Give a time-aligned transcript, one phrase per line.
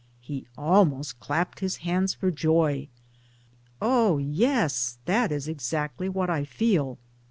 [0.19, 2.87] He almost clapped his hands for joy.
[3.79, 6.97] "Oh yes, that is exactly what I feel."